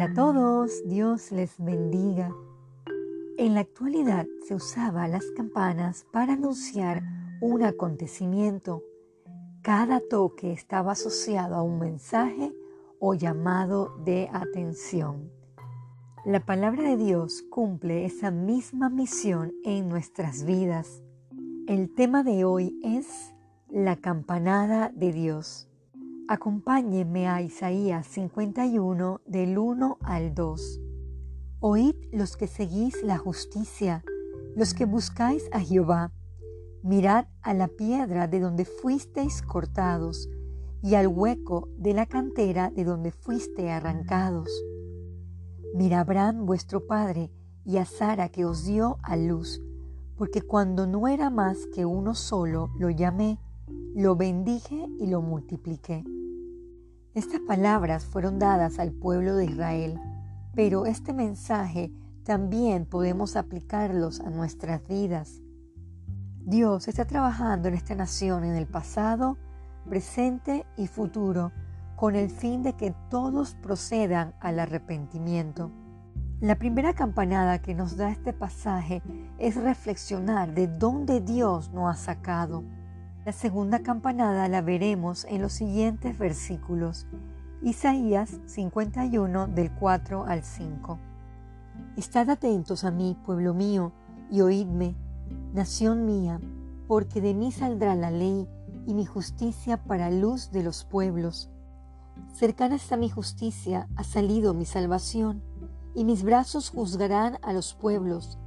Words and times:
A 0.00 0.14
todos, 0.14 0.88
Dios 0.88 1.30
les 1.30 1.58
bendiga. 1.58 2.34
En 3.36 3.52
la 3.52 3.60
actualidad 3.60 4.26
se 4.48 4.54
usaba 4.54 5.06
las 5.08 5.26
campanas 5.36 6.06
para 6.10 6.32
anunciar 6.32 7.02
un 7.42 7.62
acontecimiento. 7.62 8.82
Cada 9.60 10.00
toque 10.00 10.52
estaba 10.52 10.92
asociado 10.92 11.54
a 11.54 11.62
un 11.62 11.78
mensaje 11.78 12.50
o 12.98 13.12
llamado 13.12 13.94
de 14.02 14.30
atención. 14.32 15.30
La 16.24 16.46
palabra 16.46 16.82
de 16.82 16.96
Dios 16.96 17.42
cumple 17.50 18.06
esa 18.06 18.30
misma 18.30 18.88
misión 18.88 19.52
en 19.64 19.90
nuestras 19.90 20.44
vidas. 20.44 21.02
El 21.66 21.94
tema 21.94 22.22
de 22.22 22.46
hoy 22.46 22.80
es 22.82 23.34
la 23.68 23.96
campanada 23.96 24.90
de 24.94 25.12
Dios. 25.12 25.69
Acompáñenme 26.32 27.26
a 27.26 27.42
Isaías 27.42 28.06
51 28.06 29.20
del 29.26 29.58
1 29.58 29.98
al 30.00 30.32
2. 30.32 30.80
Oíd 31.58 31.96
los 32.12 32.36
que 32.36 32.46
seguís 32.46 33.02
la 33.02 33.18
justicia, 33.18 34.04
los 34.54 34.72
que 34.72 34.84
buscáis 34.84 35.48
a 35.50 35.58
Jehová. 35.58 36.12
Mirad 36.84 37.26
a 37.42 37.52
la 37.52 37.66
piedra 37.66 38.28
de 38.28 38.38
donde 38.38 38.64
fuisteis 38.64 39.42
cortados 39.42 40.30
y 40.84 40.94
al 40.94 41.08
hueco 41.08 41.68
de 41.76 41.94
la 41.94 42.06
cantera 42.06 42.70
de 42.70 42.84
donde 42.84 43.10
fuiste 43.10 43.68
arrancados. 43.68 44.48
Mira 45.74 45.98
Abraham 45.98 46.46
vuestro 46.46 46.86
padre 46.86 47.32
y 47.64 47.78
a 47.78 47.84
Sara 47.84 48.28
que 48.28 48.44
os 48.44 48.64
dio 48.64 48.98
a 49.02 49.16
luz, 49.16 49.60
porque 50.16 50.42
cuando 50.42 50.86
no 50.86 51.08
era 51.08 51.28
más 51.28 51.66
que 51.74 51.84
uno 51.84 52.14
solo, 52.14 52.70
lo 52.78 52.88
llamé, 52.88 53.40
lo 53.96 54.14
bendije 54.14 54.86
y 55.00 55.08
lo 55.08 55.22
multipliqué. 55.22 56.04
Estas 57.12 57.40
palabras 57.40 58.04
fueron 58.04 58.38
dadas 58.38 58.78
al 58.78 58.92
pueblo 58.92 59.34
de 59.34 59.46
Israel, 59.46 59.98
pero 60.54 60.86
este 60.86 61.12
mensaje 61.12 61.92
también 62.22 62.86
podemos 62.86 63.34
aplicarlos 63.34 64.20
a 64.20 64.30
nuestras 64.30 64.86
vidas. 64.86 65.42
Dios 66.38 66.86
está 66.86 67.06
trabajando 67.06 67.66
en 67.66 67.74
esta 67.74 67.96
nación 67.96 68.44
en 68.44 68.54
el 68.54 68.68
pasado, 68.68 69.38
presente 69.88 70.64
y 70.76 70.86
futuro 70.86 71.50
con 71.96 72.14
el 72.14 72.30
fin 72.30 72.62
de 72.62 72.74
que 72.74 72.94
todos 73.10 73.56
procedan 73.56 74.34
al 74.40 74.60
arrepentimiento. 74.60 75.72
La 76.40 76.54
primera 76.54 76.94
campanada 76.94 77.60
que 77.60 77.74
nos 77.74 77.96
da 77.96 78.10
este 78.10 78.32
pasaje 78.32 79.02
es 79.38 79.56
reflexionar 79.56 80.54
de 80.54 80.68
dónde 80.68 81.20
Dios 81.20 81.72
nos 81.72 81.90
ha 81.90 81.98
sacado. 81.98 82.62
La 83.26 83.32
segunda 83.32 83.80
campanada 83.80 84.48
la 84.48 84.62
veremos 84.62 85.26
en 85.26 85.42
los 85.42 85.52
siguientes 85.52 86.18
versículos. 86.18 87.06
Isaías 87.60 88.40
51 88.46 89.46
del 89.48 89.70
4 89.72 90.24
al 90.24 90.42
5. 90.42 90.98
Estad 91.98 92.30
atentos 92.30 92.82
a 92.82 92.90
mí, 92.90 93.18
pueblo 93.26 93.52
mío, 93.52 93.92
y 94.30 94.40
oídme, 94.40 94.94
nación 95.52 96.06
mía, 96.06 96.40
porque 96.88 97.20
de 97.20 97.34
mí 97.34 97.52
saldrá 97.52 97.94
la 97.94 98.10
ley 98.10 98.48
y 98.86 98.94
mi 98.94 99.04
justicia 99.04 99.76
para 99.76 100.10
luz 100.10 100.50
de 100.50 100.62
los 100.62 100.84
pueblos. 100.84 101.50
Cercana 102.32 102.76
está 102.76 102.96
mi 102.96 103.10
justicia, 103.10 103.86
ha 103.96 104.04
salido 104.04 104.54
mi 104.54 104.64
salvación, 104.64 105.42
y 105.94 106.04
mis 106.04 106.22
brazos 106.22 106.70
juzgarán 106.70 107.36
a 107.42 107.52
los 107.52 107.74
pueblos. 107.74 108.38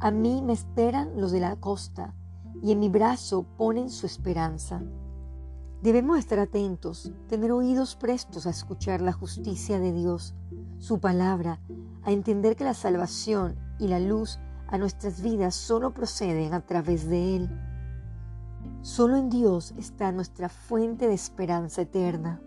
A 0.00 0.10
mí 0.10 0.42
me 0.42 0.52
esperan 0.52 1.18
los 1.18 1.32
de 1.32 1.40
la 1.40 1.56
costa 1.56 2.12
y 2.62 2.72
en 2.72 2.80
mi 2.80 2.88
brazo 2.88 3.44
ponen 3.56 3.90
su 3.90 4.06
esperanza. 4.06 4.82
Debemos 5.82 6.18
estar 6.18 6.40
atentos, 6.40 7.12
tener 7.28 7.52
oídos 7.52 7.94
prestos 7.94 8.46
a 8.46 8.50
escuchar 8.50 9.00
la 9.00 9.12
justicia 9.12 9.78
de 9.78 9.92
Dios, 9.92 10.34
su 10.78 10.98
palabra, 10.98 11.60
a 12.02 12.10
entender 12.10 12.56
que 12.56 12.64
la 12.64 12.74
salvación 12.74 13.56
y 13.78 13.86
la 13.86 14.00
luz 14.00 14.40
a 14.66 14.76
nuestras 14.76 15.22
vidas 15.22 15.54
solo 15.54 15.94
proceden 15.94 16.52
a 16.52 16.60
través 16.60 17.08
de 17.08 17.36
Él. 17.36 17.50
Solo 18.82 19.16
en 19.16 19.30
Dios 19.30 19.72
está 19.78 20.10
nuestra 20.12 20.48
fuente 20.48 21.06
de 21.06 21.14
esperanza 21.14 21.82
eterna. 21.82 22.40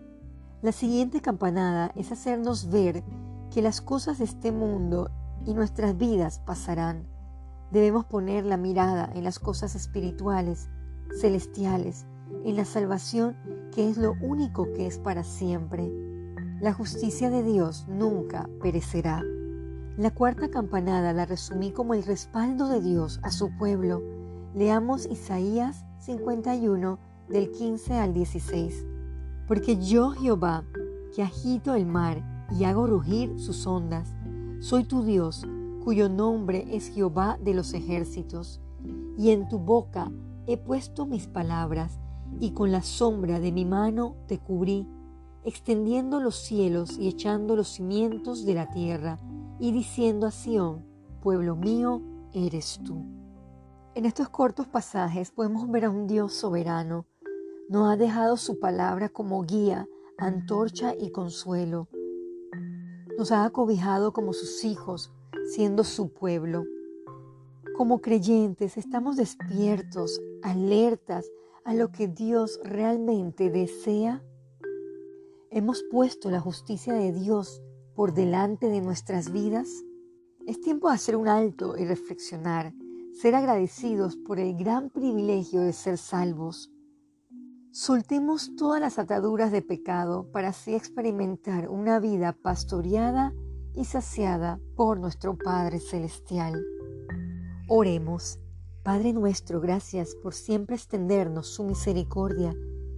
La 0.60 0.72
siguiente 0.72 1.20
campanada 1.20 1.90
es 1.96 2.12
hacernos 2.12 2.70
ver 2.70 3.02
que 3.50 3.62
las 3.62 3.80
cosas 3.80 4.18
de 4.18 4.24
este 4.24 4.52
mundo 4.52 5.10
y 5.46 5.54
nuestras 5.54 5.96
vidas 5.96 6.38
pasarán 6.38 7.06
Debemos 7.72 8.04
poner 8.04 8.44
la 8.44 8.58
mirada 8.58 9.10
en 9.14 9.24
las 9.24 9.38
cosas 9.38 9.74
espirituales, 9.74 10.68
celestiales, 11.18 12.04
en 12.44 12.56
la 12.56 12.66
salvación 12.66 13.34
que 13.74 13.88
es 13.88 13.96
lo 13.96 14.12
único 14.20 14.70
que 14.74 14.86
es 14.86 14.98
para 14.98 15.24
siempre. 15.24 15.90
La 16.60 16.74
justicia 16.74 17.30
de 17.30 17.42
Dios 17.42 17.86
nunca 17.88 18.46
perecerá. 18.60 19.22
La 19.96 20.10
cuarta 20.10 20.50
campanada 20.50 21.14
la 21.14 21.24
resumí 21.24 21.72
como 21.72 21.94
el 21.94 22.02
respaldo 22.02 22.68
de 22.68 22.82
Dios 22.82 23.20
a 23.22 23.30
su 23.30 23.56
pueblo. 23.56 24.02
Leamos 24.54 25.06
Isaías 25.06 25.86
51 26.00 26.98
del 27.30 27.50
15 27.52 27.94
al 27.94 28.12
16. 28.12 28.86
Porque 29.48 29.78
yo 29.78 30.10
Jehová, 30.10 30.64
que 31.16 31.22
agito 31.22 31.74
el 31.74 31.86
mar 31.86 32.22
y 32.50 32.64
hago 32.64 32.86
rugir 32.86 33.38
sus 33.38 33.66
ondas, 33.66 34.14
soy 34.60 34.84
tu 34.84 35.04
Dios, 35.04 35.46
cuyo 35.82 36.08
nombre 36.08 36.64
es 36.70 36.88
Jehová 36.88 37.38
de 37.42 37.54
los 37.54 37.74
ejércitos, 37.74 38.60
y 39.18 39.30
en 39.30 39.48
tu 39.48 39.58
boca 39.58 40.10
he 40.46 40.56
puesto 40.56 41.06
mis 41.06 41.26
palabras, 41.26 41.98
y 42.40 42.52
con 42.52 42.72
la 42.72 42.82
sombra 42.82 43.40
de 43.40 43.52
mi 43.52 43.64
mano 43.64 44.16
te 44.26 44.38
cubrí, 44.38 44.88
extendiendo 45.44 46.20
los 46.20 46.36
cielos 46.36 46.98
y 46.98 47.08
echando 47.08 47.56
los 47.56 47.68
cimientos 47.68 48.44
de 48.44 48.54
la 48.54 48.70
tierra, 48.70 49.18
y 49.58 49.72
diciendo 49.72 50.26
a 50.26 50.30
Sión, 50.30 50.84
pueblo 51.20 51.56
mío 51.56 52.00
eres 52.32 52.80
tú. 52.84 53.04
En 53.94 54.06
estos 54.06 54.28
cortos 54.28 54.66
pasajes 54.66 55.30
podemos 55.30 55.68
ver 55.70 55.84
a 55.84 55.90
un 55.90 56.06
Dios 56.06 56.32
soberano. 56.32 57.06
Nos 57.68 57.92
ha 57.92 57.96
dejado 57.96 58.36
su 58.36 58.58
palabra 58.58 59.08
como 59.08 59.42
guía, 59.42 59.86
antorcha 60.16 60.94
y 60.98 61.10
consuelo. 61.10 61.88
Nos 63.18 63.32
ha 63.32 63.44
acobijado 63.44 64.12
como 64.12 64.32
sus 64.32 64.64
hijos, 64.64 65.12
siendo 65.54 65.84
su 65.84 66.12
pueblo. 66.12 66.64
Como 67.76 68.00
creyentes 68.00 68.78
estamos 68.78 69.16
despiertos, 69.16 70.18
alertas 70.42 71.30
a 71.64 71.74
lo 71.74 71.92
que 71.92 72.08
Dios 72.08 72.58
realmente 72.64 73.50
desea. 73.50 74.22
¿Hemos 75.50 75.84
puesto 75.90 76.30
la 76.30 76.40
justicia 76.40 76.94
de 76.94 77.12
Dios 77.12 77.62
por 77.94 78.14
delante 78.14 78.68
de 78.68 78.80
nuestras 78.80 79.30
vidas? 79.30 79.68
Es 80.46 80.58
tiempo 80.60 80.88
de 80.88 80.94
hacer 80.94 81.16
un 81.16 81.28
alto 81.28 81.76
y 81.76 81.84
reflexionar, 81.84 82.72
ser 83.12 83.34
agradecidos 83.34 84.16
por 84.16 84.38
el 84.38 84.56
gran 84.56 84.88
privilegio 84.88 85.60
de 85.60 85.74
ser 85.74 85.98
salvos. 85.98 86.72
Soltemos 87.72 88.56
todas 88.56 88.80
las 88.80 88.98
ataduras 88.98 89.52
de 89.52 89.60
pecado 89.60 90.30
para 90.32 90.48
así 90.48 90.74
experimentar 90.74 91.68
una 91.68 92.00
vida 92.00 92.32
pastoreada 92.32 93.34
y 93.74 93.84
saciada 93.84 94.60
por 94.76 94.98
nuestro 94.98 95.36
Padre 95.36 95.80
Celestial. 95.80 96.64
Oremos. 97.68 98.38
Padre 98.82 99.12
nuestro, 99.12 99.60
gracias 99.60 100.14
por 100.16 100.34
siempre 100.34 100.74
extendernos 100.74 101.46
su 101.46 101.62
misericordia 101.64 102.54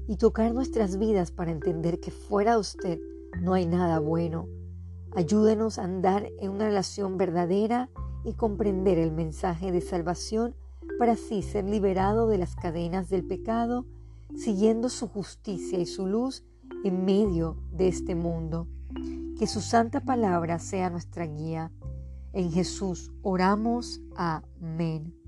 y 0.08 0.16
tocar 0.16 0.54
nuestras 0.54 0.98
vidas 0.98 1.30
para 1.30 1.50
entender 1.50 2.00
que 2.00 2.10
fuera 2.10 2.52
de 2.52 2.60
usted 2.60 3.00
no 3.42 3.52
hay 3.52 3.66
nada 3.66 3.98
bueno. 3.98 4.48
Ayúdenos 5.14 5.78
a 5.78 5.84
andar 5.84 6.30
en 6.40 6.50
una 6.50 6.66
relación 6.66 7.18
verdadera 7.18 7.90
y 8.24 8.32
comprender 8.32 8.98
el 8.98 9.12
mensaje 9.12 9.72
de 9.72 9.80
salvación 9.80 10.54
para 10.98 11.12
así 11.12 11.42
ser 11.42 11.64
liberado 11.64 12.26
de 12.28 12.38
las 12.38 12.56
cadenas 12.56 13.10
del 13.10 13.24
pecado, 13.24 13.84
siguiendo 14.36 14.88
su 14.88 15.06
justicia 15.06 15.78
y 15.78 15.86
su 15.86 16.06
luz 16.06 16.44
en 16.82 17.04
medio 17.04 17.56
de 17.72 17.88
este 17.88 18.14
mundo. 18.14 18.66
Que 19.38 19.46
su 19.46 19.60
santa 19.60 20.00
palabra 20.00 20.58
sea 20.58 20.90
nuestra 20.90 21.26
guía. 21.26 21.72
En 22.32 22.52
Jesús 22.52 23.12
oramos. 23.22 24.00
Amén. 24.16 25.23